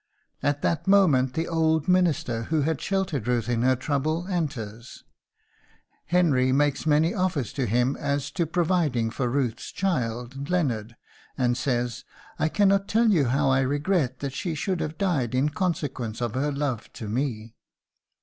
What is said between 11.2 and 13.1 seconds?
and says, "I cannot